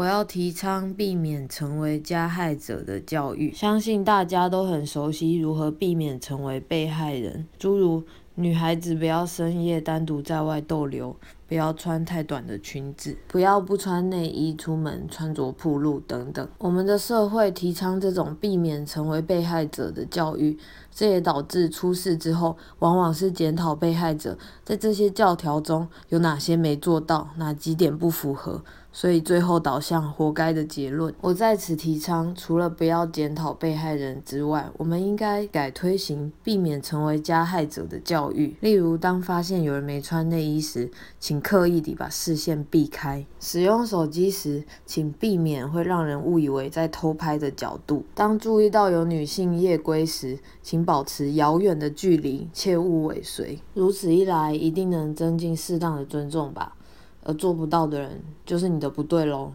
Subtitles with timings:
[0.00, 8.02] 我要提倡避免成为加害者的教育，相信大家都很熟悉如何避免成为被害人，诸如
[8.36, 11.16] 女孩子不要深夜单独在外逗留。
[11.48, 16.48] 不要穿太短的裙子，不要不穿内衣出门，穿着暴露等等。
[16.58, 20.56] 我们的社会提倡这种避免成为被害者的教育，
[20.94, 28.62] 这也导致出事之后，往往是检讨被害者在这些教条中有哪些没做到，哪几点不符合。
[28.92, 31.12] 所以最后导向活该的结论。
[31.20, 38.29] 我在此提倡，除了不要检讨被害人之外，我们应该改推行避免成为加害者的教育。
[38.30, 53.58] 例如，当发现有人没穿内衣时，请刻意地把视线避开；使用手机时，请避免会让人误以为在偷拍的角度；当注意到有女性夜归时，请保持遥远的距离，切勿尾随。
[53.74, 56.74] 如此一来，一定能增进适当的尊重吧。
[57.22, 59.52] 而做不到的人，就是你的不对喽。